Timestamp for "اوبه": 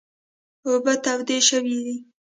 0.65-0.93